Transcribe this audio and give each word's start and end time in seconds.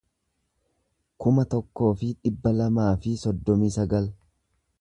kuma 1.25 1.45
tokkoo 1.51 1.91
fi 2.01 2.09
dhibba 2.23 2.57
lamaa 2.63 2.89
fi 3.05 3.15
soddomii 3.25 3.73
sagal 3.81 4.13